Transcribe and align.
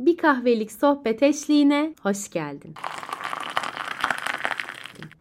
Bir 0.00 0.16
kahvelik 0.16 0.72
sohbet 0.72 1.22
eşliğine 1.22 1.94
hoş 2.02 2.30
geldin. 2.30 2.74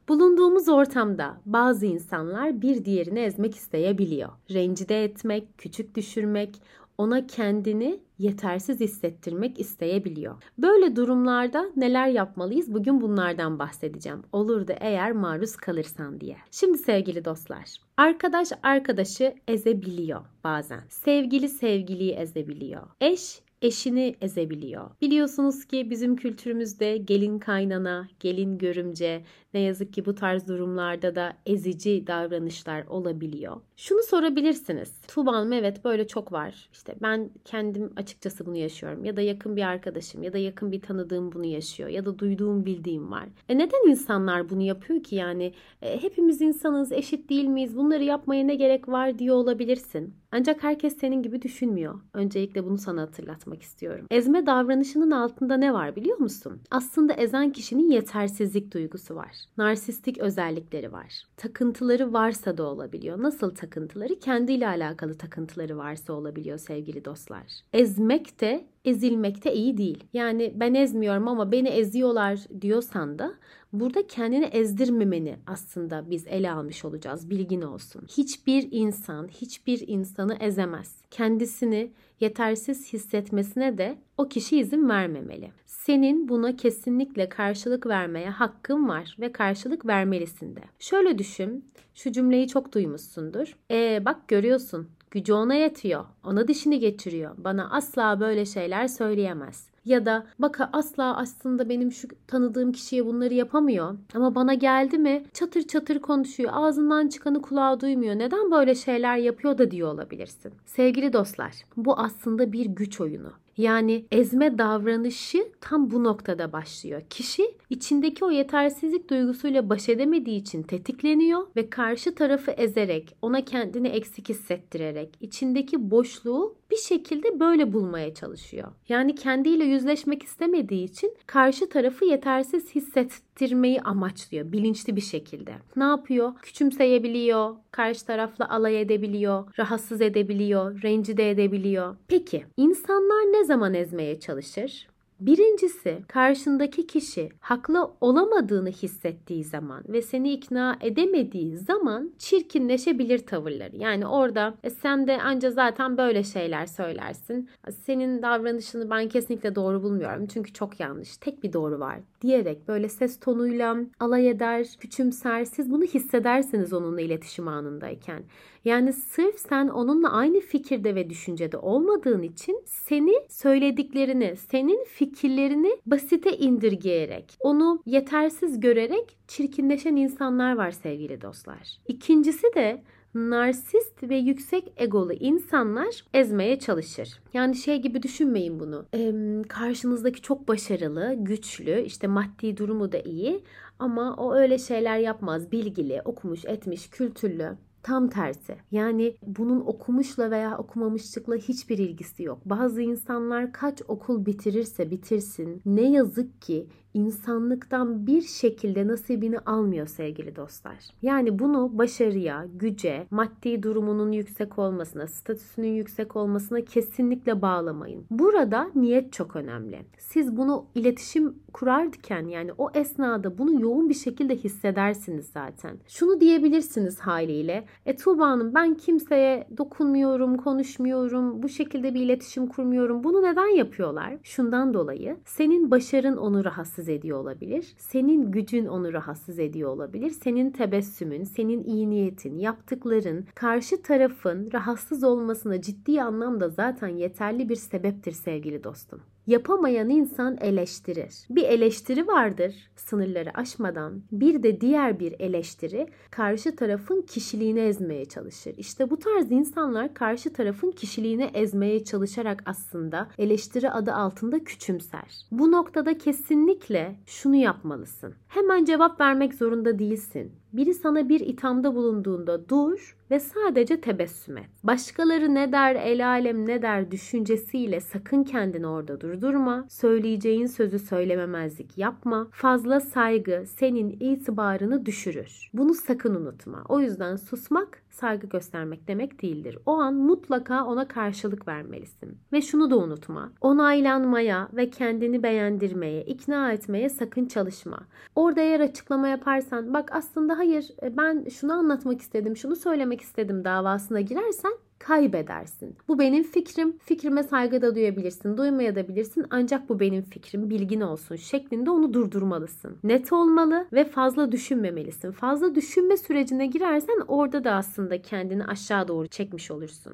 Bulunduğumuz 0.10 0.70
ortamda 0.70 1.38
bazı 1.46 1.86
insanlar 1.86 2.62
bir 2.62 2.86
diğerini 2.86 3.20
ezmek 3.20 3.56
isteyebiliyor. 3.56 4.30
Rencide 4.54 5.04
etmek, 5.04 5.58
küçük 5.58 5.96
düşürmek, 5.96 6.62
ona 6.98 7.28
kendini 7.28 8.00
yetersiz 8.20 8.80
hissettirmek 8.80 9.60
isteyebiliyor. 9.60 10.36
Böyle 10.58 10.96
durumlarda 10.96 11.66
neler 11.76 12.08
yapmalıyız? 12.08 12.74
Bugün 12.74 13.02
bunlardan 13.02 13.60
bahsedeceğim. 13.60 14.24
Olur 14.32 14.68
da 14.68 14.74
eğer 14.80 15.12
maruz 15.12 15.56
kalırsan 15.56 16.22
diye. 16.22 16.38
Şimdi 16.52 16.78
sevgili 16.78 17.26
dostlar, 17.26 17.70
arkadaş 17.98 18.48
arkadaşı 18.64 19.36
ezebiliyor 19.48 20.22
bazen. 20.44 20.82
Sevgili 20.90 21.50
sevgiliyi 21.50 22.12
ezebiliyor. 22.12 22.88
Eş 23.02 23.42
eşini 23.62 24.16
ezebiliyor. 24.22 24.90
Biliyorsunuz 25.02 25.66
ki 25.66 25.90
bizim 25.90 26.16
kültürümüzde 26.16 26.98
gelin 26.98 27.40
kaynana, 27.40 28.08
gelin 28.20 28.58
görümce 28.58 29.24
ne 29.54 29.60
yazık 29.60 29.94
ki 29.94 30.06
bu 30.06 30.16
tarz 30.16 30.48
durumlarda 30.48 31.16
da 31.16 31.34
ezici 31.46 32.08
davranışlar 32.08 32.86
olabiliyor. 32.86 33.62
Şunu 33.76 34.04
sorabilirsiniz. 34.04 35.02
Tuğba 35.08 35.32
Hanım 35.32 35.54
evet 35.54 35.86
böyle 35.86 36.08
çok 36.08 36.32
var. 36.32 36.70
İşte 36.74 36.96
ben 37.02 37.30
kendim 37.46 37.94
açıkçası 37.96 38.46
bunu 38.46 38.56
yaşıyorum. 38.56 39.06
Ya 39.06 39.18
da 39.18 39.22
yakın 39.22 39.56
bir 39.56 39.64
arkadaşım 39.64 40.24
ya 40.24 40.34
da 40.34 40.38
yakın 40.38 40.72
bir 40.72 40.82
tanıdığım 40.82 41.32
bunu 41.32 41.46
yaşıyor. 41.46 41.90
Ya 41.90 42.06
da 42.06 42.20
duyduğum 42.20 42.66
bildiğim 42.66 43.12
var. 43.12 43.30
E 43.50 43.58
neden 43.58 43.90
insanlar 43.90 44.50
bunu 44.50 44.62
yapıyor 44.62 45.04
ki 45.04 45.16
yani? 45.16 45.54
E, 45.82 46.04
hepimiz 46.04 46.42
insanız, 46.42 46.92
eşit 46.92 47.30
değil 47.30 47.46
miyiz? 47.46 47.78
Bunları 47.78 48.04
yapmaya 48.04 48.44
ne 48.44 48.56
gerek 48.56 48.90
var 48.90 49.20
diyor 49.20 49.36
olabilirsin. 49.36 50.19
Ancak 50.32 50.64
herkes 50.64 50.98
senin 50.98 51.24
gibi 51.24 51.42
düşünmüyor. 51.42 52.00
Öncelikle 52.14 52.66
bunu 52.66 52.78
sana 52.78 53.02
hatırlatmak 53.02 53.62
istiyorum. 53.62 54.06
Ezme 54.12 54.46
davranışının 54.46 55.12
altında 55.12 55.58
ne 55.58 55.74
var 55.74 55.96
biliyor 55.96 56.18
musun? 56.18 56.62
Aslında 56.72 57.14
ezen 57.14 57.52
kişinin 57.52 57.92
yetersizlik 57.92 58.74
duygusu 58.74 59.16
var. 59.16 59.32
Narsistik 59.58 60.18
özellikleri 60.18 60.92
var. 60.92 61.24
Takıntıları 61.38 62.14
varsa 62.14 62.58
da 62.58 62.64
olabiliyor. 62.64 63.22
Nasıl 63.22 63.56
takıntıları? 63.56 64.20
Kendiyle 64.20 64.68
alakalı 64.68 65.18
takıntıları 65.18 65.78
varsa 65.78 66.14
olabiliyor 66.14 66.58
sevgili 66.58 67.06
dostlar. 67.06 67.62
Ezmek 67.74 68.42
de 68.42 68.68
ezilmek 68.86 69.46
de 69.46 69.54
iyi 69.54 69.78
değil. 69.78 70.04
Yani 70.14 70.54
ben 70.56 70.74
ezmiyorum 70.74 71.28
ama 71.28 71.52
beni 71.52 71.68
eziyorlar 71.68 72.40
diyorsan 72.62 73.20
da 73.20 73.34
burada 73.74 74.08
kendini 74.08 74.46
ezdirmemeni 74.46 75.36
aslında 75.48 76.10
biz 76.10 76.28
ele 76.28 76.52
almış 76.52 76.86
olacağız. 76.86 77.30
Bilgin 77.30 77.62
olsun. 77.62 78.02
Hiçbir 78.18 78.68
insan 78.72 79.28
hiçbir 79.28 79.88
insanı 79.88 80.36
ezemez. 80.40 81.02
Kendisini 81.12 81.92
yetersiz 82.20 82.94
hissetmesine 82.94 83.78
de 83.78 83.98
o 84.18 84.30
kişi 84.30 84.60
izin 84.60 84.90
vermemeli. 84.90 85.52
Senin 85.66 86.30
buna 86.30 86.56
kesinlikle 86.56 87.30
karşılık 87.30 87.86
vermeye 87.86 88.30
hakkın 88.30 88.88
var 88.88 89.18
ve 89.20 89.32
karşılık 89.32 89.86
vermelisin 89.86 90.56
de. 90.56 90.62
Şöyle 90.80 91.18
düşün, 91.18 91.66
şu 91.96 92.12
cümleyi 92.12 92.48
çok 92.48 92.74
duymuşsundur. 92.74 93.58
E 93.72 94.06
bak 94.06 94.28
görüyorsun, 94.28 94.90
gücü 95.12 95.34
ona 95.34 95.54
yetiyor, 95.54 96.06
ona 96.24 96.48
dişini 96.48 96.80
geçiriyor. 96.80 97.32
Bana 97.38 97.70
asla 97.72 98.20
böyle 98.20 98.46
şeyler 98.46 98.88
söyleyemez. 98.88 99.70
Ya 99.86 100.06
da 100.06 100.28
baka 100.40 100.70
asla 100.74 101.18
aslında 101.18 101.70
benim 101.70 101.92
şu 101.92 102.08
tanıdığım 102.28 102.72
kişiye 102.72 103.06
bunları 103.06 103.34
yapamıyor. 103.34 103.98
Ama 104.14 104.36
bana 104.36 104.54
geldi 104.54 104.98
mi 104.98 105.24
çatır 105.34 105.68
çatır 105.68 106.00
konuşuyor. 106.00 106.52
Ağzından 106.54 107.08
çıkanı 107.08 107.42
kulağı 107.42 107.80
duymuyor. 107.80 108.16
Neden 108.16 108.52
böyle 108.52 108.76
şeyler 108.76 109.18
yapıyor 109.18 109.58
da 109.58 109.72
diyor 109.72 109.94
olabilirsin. 109.94 110.54
Sevgili 110.66 111.14
dostlar 111.14 111.54
bu 111.78 112.00
aslında 112.00 112.52
bir 112.52 112.66
güç 112.66 113.02
oyunu. 113.02 113.32
Yani 113.58 114.06
ezme 114.12 114.58
davranışı 114.58 115.48
tam 115.62 115.92
bu 115.92 116.04
noktada 116.04 116.54
başlıyor. 116.54 117.02
Kişi 117.10 117.44
içindeki 117.70 118.26
o 118.26 118.32
yetersizlik 118.32 119.10
duygusuyla 119.10 119.70
baş 119.70 119.90
edemediği 119.90 120.42
için 120.42 120.64
tetikleniyor 120.64 121.48
ve 121.56 121.70
karşı 121.70 122.16
tarafı 122.16 122.52
ezerek, 122.52 123.16
ona 123.22 123.46
kendini 123.46 123.88
eksik 123.88 124.30
hissettirerek, 124.30 125.10
içindeki 125.22 125.92
boşluğu 125.92 126.56
bir 126.72 126.78
şekilde 126.78 127.40
böyle 127.40 127.74
bulmaya 127.74 128.14
çalışıyor. 128.14 128.68
Yani 128.90 129.16
kendiyle 129.16 129.64
yüzleşmek 129.64 130.24
istemediği 130.24 130.84
için 130.84 131.14
karşı 131.26 131.70
tarafı 131.70 132.06
yetersiz 132.06 132.76
hissettirmeyi 132.76 133.82
amaçlıyor 133.82 134.52
bilinçli 134.52 134.96
bir 134.96 135.02
şekilde. 135.02 135.54
Ne 135.76 135.84
yapıyor? 135.84 136.34
Küçümseyebiliyor, 136.42 137.56
karşı 137.72 138.06
tarafla 138.06 138.50
alay 138.50 138.82
edebiliyor, 138.82 139.54
rahatsız 139.60 140.02
edebiliyor, 140.02 140.82
rencide 140.82 141.32
edebiliyor. 141.32 141.96
Peki 142.08 142.46
insanlar 142.58 143.20
ne 143.34 143.46
zaman 143.50 143.74
ezmeye 143.74 144.20
çalışır? 144.20 144.88
Birincisi 145.20 146.02
karşındaki 146.08 146.88
kişi 146.88 147.30
haklı 147.40 147.92
olamadığını 148.02 148.70
hissettiği 148.70 149.44
zaman 149.44 149.84
ve 149.88 150.02
seni 150.02 150.34
ikna 150.34 150.78
edemediği 150.82 151.58
zaman 151.58 152.12
çirkinleşebilir 152.18 153.20
tavırları. 153.26 153.78
Yani 153.78 154.08
orada 154.08 154.54
e, 154.64 154.70
sen 154.70 155.08
de 155.08 155.22
anca 155.22 155.52
zaten 155.52 155.98
böyle 155.98 156.24
şeyler 156.24 156.66
söylersin. 156.66 157.50
Senin 157.86 158.22
davranışını 158.22 158.90
ben 158.90 159.10
kesinlikle 159.10 159.56
doğru 159.56 159.84
bulmuyorum 159.84 160.28
çünkü 160.28 160.54
çok 160.54 160.80
yanlış. 160.80 161.18
Tek 161.18 161.44
bir 161.44 161.54
doğru 161.54 161.80
var 161.80 162.00
diyerek 162.22 162.68
böyle 162.68 162.90
ses 162.90 163.20
tonuyla 163.20 163.78
alay 164.00 164.30
eder, 164.30 164.68
küçümser. 164.80 165.46
Siz 165.46 165.72
bunu 165.72 165.84
hissedersiniz 165.84 166.74
onunla 166.74 167.02
iletişim 167.02 167.48
anındayken. 167.48 168.24
Yani 168.66 168.94
sırf 168.94 169.40
sen 169.40 169.68
onunla 169.68 170.12
aynı 170.12 170.40
fikirde 170.40 170.96
ve 170.96 171.10
düşüncede 171.10 171.58
olmadığın 171.58 172.22
için 172.22 172.62
seni 172.66 173.14
söylediklerini, 173.30 174.36
senin 174.36 174.86
fikirlerini 174.86 175.72
basite 175.86 176.38
indirgeyerek, 176.38 177.38
onu 177.40 177.82
yetersiz 177.86 178.60
görerek 178.60 179.18
çirkinleşen 179.28 179.96
insanlar 179.96 180.56
var 180.56 180.72
sevgili 180.72 181.22
dostlar. 181.22 181.78
İkincisi 181.88 182.48
de 182.56 182.84
narsist 183.14 184.04
ve 184.04 184.16
yüksek 184.16 184.74
egolu 184.78 185.14
insanlar 185.14 186.04
ezmeye 186.14 186.60
çalışır. 186.60 187.20
Yani 187.34 187.56
şey 187.56 187.82
gibi 187.82 188.04
düşünmeyin 188.04 188.60
bunu. 188.60 188.86
Ee, 188.94 189.14
karşınızdaki 189.48 190.22
çok 190.22 190.48
başarılı, 190.48 191.14
güçlü, 191.18 191.82
işte 191.82 192.08
maddi 192.08 192.58
durumu 192.58 192.92
da 192.92 193.00
iyi 193.00 193.44
ama 193.80 194.16
o 194.16 194.34
öyle 194.36 194.58
şeyler 194.58 194.98
yapmaz. 194.98 195.52
Bilgili, 195.52 196.02
okumuş, 196.06 196.46
etmiş, 196.46 196.90
kültürlü. 196.90 197.58
Tam 197.84 198.10
tersi. 198.10 198.56
Yani 198.72 199.16
bunun 199.28 199.60
okumuşla 199.60 200.32
veya 200.32 200.58
okumamışlıkla 200.58 201.36
hiçbir 201.36 201.78
ilgisi 201.78 202.24
yok. 202.24 202.40
Bazı 202.46 202.82
insanlar 202.82 203.54
kaç 203.54 203.82
okul 203.88 204.26
bitirirse 204.26 204.92
bitirsin 204.92 205.62
ne 205.66 205.92
yazık 205.92 206.42
ki 206.42 206.68
insanlıktan 206.94 208.08
bir 208.08 208.22
şekilde 208.22 208.88
nasibini 208.88 209.40
almıyor 209.40 209.88
sevgili 209.88 210.36
dostlar. 210.36 210.78
Yani 211.02 211.40
bunu 211.40 211.78
başarıya, 211.78 212.46
güce, 212.56 213.08
maddi 213.12 213.64
durumunun 213.64 214.12
yüksek 214.12 214.60
olmasına, 214.60 215.08
statüsünün 215.08 215.74
yüksek 215.74 216.16
olmasına 216.16 216.62
kesinlikle 216.62 217.42
bağlamayın. 217.42 218.06
Burada 218.12 218.72
niyet 218.76 219.14
çok 219.14 219.36
önemli. 219.36 219.86
Siz 219.98 220.38
bunu 220.38 220.66
iletişim 220.76 221.36
kurarken 221.54 222.28
yani 222.28 222.52
o 222.58 222.70
esnada 222.74 223.38
bunu 223.38 223.62
yoğun 223.62 223.90
bir 223.90 223.94
şekilde 223.94 224.36
hissedersiniz 224.36 225.30
zaten. 225.34 225.78
Şunu 225.88 226.22
diyebilirsiniz 226.22 227.00
haliyle. 227.00 227.66
E 227.86 227.96
Tuğba 227.96 228.28
Hanım 228.28 228.56
ben 228.56 228.76
kimseye 228.76 229.48
dokunmuyorum, 229.58 230.38
konuşmuyorum, 230.38 231.44
bu 231.44 231.50
şekilde 231.50 231.94
bir 231.94 232.02
iletişim 232.02 232.48
kurmuyorum. 232.48 233.04
Bunu 233.04 233.22
neden 233.24 233.56
yapıyorlar? 233.56 234.14
Şundan 234.24 234.74
dolayı 234.74 235.18
senin 235.26 235.72
başarın 235.72 236.18
onu 236.18 236.46
rahatsız 236.46 236.79
rahatsız 236.80 236.90
ediyor 236.90 237.20
olabilir. 237.20 237.74
Senin 237.78 238.32
gücün 238.32 238.66
onu 238.66 238.94
rahatsız 238.94 239.40
ediyor 239.40 239.70
olabilir. 239.70 240.10
Senin 240.10 240.52
tebessümün, 240.52 241.24
senin 241.24 241.64
iyi 241.64 241.90
niyetin, 241.90 242.38
yaptıkların 242.38 243.26
karşı 243.36 243.82
tarafın 243.82 244.50
rahatsız 244.54 245.04
olmasına 245.04 245.62
ciddi 245.62 246.02
anlamda 246.02 246.50
zaten 246.50 246.88
yeterli 246.88 247.50
bir 247.50 247.56
sebeptir 247.56 248.12
sevgili 248.12 248.64
dostum. 248.64 249.02
Yapamayan 249.30 249.90
insan 249.90 250.38
eleştirir. 250.42 251.14
Bir 251.30 251.44
eleştiri 251.44 252.08
vardır 252.08 252.56
sınırları 252.76 253.30
aşmadan. 253.34 254.02
Bir 254.12 254.44
de 254.44 254.62
diğer 254.62 255.00
bir 255.00 255.16
eleştiri 255.20 255.88
karşı 256.12 256.56
tarafın 256.56 257.02
kişiliğini 257.02 257.60
ezmeye 257.60 258.06
çalışır. 258.06 258.54
İşte 258.58 258.90
bu 258.90 259.00
tarz 259.00 259.32
insanlar 259.32 259.94
karşı 259.94 260.34
tarafın 260.34 260.72
kişiliğini 260.72 261.30
ezmeye 261.34 261.84
çalışarak 261.84 262.44
aslında 262.46 263.10
eleştiri 263.18 263.72
adı 263.72 263.94
altında 263.94 264.44
küçümser. 264.44 265.26
Bu 265.32 265.52
noktada 265.52 265.98
kesinlikle 265.98 266.96
şunu 267.06 267.36
yapmalısın. 267.36 268.14
Hemen 268.28 268.66
cevap 268.66 269.02
vermek 269.02 269.34
zorunda 269.34 269.80
değilsin. 269.80 270.32
Biri 270.54 270.74
sana 270.74 271.10
bir 271.10 271.20
ithamda 271.20 271.76
bulunduğunda 271.76 272.50
dur 272.50 272.99
ve 273.12 273.20
sadece 273.20 273.82
tebessüm 273.82 274.38
et. 274.38 274.50
Başkaları 274.64 275.36
ne 275.36 275.52
der, 275.52 275.76
el 275.76 276.08
alem 276.08 276.48
ne 276.48 276.62
der 276.62 276.92
düşüncesiyle 276.92 277.82
sakın 277.82 278.24
kendini 278.24 278.68
orada 278.68 279.02
durdurma. 279.02 279.66
Söyleyeceğin 279.70 280.46
sözü 280.46 280.80
söylememezlik 280.80 281.78
yapma. 281.78 282.28
Fazla 282.32 282.80
saygı 282.80 283.44
senin 283.48 283.98
itibarını 284.00 284.86
düşürür. 284.86 285.50
Bunu 285.54 285.74
sakın 285.74 286.16
unutma. 286.16 286.64
O 286.70 286.80
yüzden 286.80 287.16
susmak 287.16 287.84
saygı 287.90 288.28
göstermek 288.28 288.88
demek 288.88 289.22
değildir. 289.22 289.58
O 289.66 289.72
an 289.72 289.94
mutlaka 289.96 290.66
ona 290.66 290.88
karşılık 290.88 291.48
vermelisin. 291.48 292.18
Ve 292.34 292.42
şunu 292.42 292.72
da 292.72 292.78
unutma. 292.78 293.32
Onaylanmaya 293.42 294.50
ve 294.54 294.70
kendini 294.70 295.24
beğendirmeye, 295.24 296.04
ikna 296.04 296.52
etmeye 296.52 296.90
sakın 296.90 297.26
çalışma. 297.26 297.80
Orada 298.16 298.42
eğer 298.42 298.60
açıklama 298.60 299.08
yaparsan 299.08 299.74
bak 299.74 299.90
aslında 299.92 300.38
hayır 300.38 300.68
ben 300.98 301.26
şunu 301.30 301.54
anlatmak 301.54 302.02
istedim, 302.02 302.38
şunu 302.38 302.56
söylemek 302.56 302.99
istedim 303.02 303.44
davasına 303.44 304.02
girersen 304.02 304.54
kaybedersin. 304.80 305.78
Bu 305.88 306.00
benim 306.00 306.24
fikrim. 306.24 306.78
Fikrime 306.78 307.24
saygı 307.24 307.62
da 307.62 307.76
duyabilirsin, 307.76 308.38
duymaya 308.38 308.76
da 308.76 308.88
bilirsin. 308.88 309.26
Ancak 309.30 309.70
bu 309.70 309.80
benim 309.80 310.02
fikrim, 310.02 310.50
bilgin 310.50 310.82
olsun 310.82 311.16
şeklinde 311.16 311.70
onu 311.70 311.94
durdurmalısın. 311.94 312.78
Net 312.84 313.14
olmalı 313.14 313.68
ve 313.74 313.86
fazla 313.86 314.32
düşünmemelisin. 314.32 315.12
Fazla 315.12 315.56
düşünme 315.56 315.98
sürecine 315.98 316.48
girersen 316.48 317.02
orada 317.08 317.44
da 317.44 317.52
aslında 317.52 318.02
kendini 318.02 318.46
aşağı 318.46 318.88
doğru 318.88 319.08
çekmiş 319.08 319.52
olursun. 319.52 319.94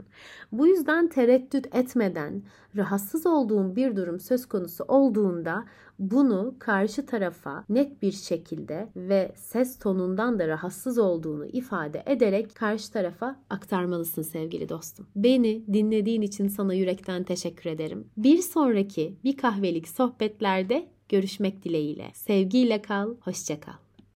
Bu 0.52 0.68
yüzden 0.68 1.08
tereddüt 1.08 1.76
etmeden 1.76 2.42
rahatsız 2.76 3.26
olduğun 3.26 3.76
bir 3.76 3.96
durum 3.96 4.20
söz 4.20 4.46
konusu 4.46 4.84
olduğunda 4.88 5.66
bunu 6.00 6.56
karşı 6.60 7.06
tarafa 7.06 7.66
net 7.70 8.02
bir 8.02 8.12
şekilde 8.12 8.90
ve 8.96 9.32
ses 9.36 9.80
tonundan 9.80 10.40
da 10.40 10.48
rahatsız 10.48 10.98
olduğunu 10.98 11.46
ifade 11.46 12.04
ederek 12.06 12.56
karşı 12.56 12.92
tarafa 12.92 13.40
aktarmalısın 13.50 14.22
sevgili 14.22 14.70
dostum. 14.76 15.08
Beni 15.16 15.64
dinlediğin 15.74 16.22
için 16.22 16.48
sana 16.48 16.74
yürekten 16.74 17.24
teşekkür 17.24 17.70
ederim. 17.70 18.08
Bir 18.18 18.38
sonraki 18.38 19.14
bir 19.24 19.38
kahvelik 19.38 19.88
sohbetlerde 19.88 20.88
görüşmek 21.10 21.64
dileğiyle. 21.64 22.12
Sevgiyle 22.14 22.82
kal, 22.82 23.16
hoşça 23.22 23.60
kal. 23.60 23.85